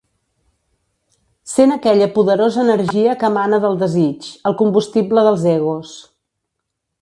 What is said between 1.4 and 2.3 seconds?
Sent aquella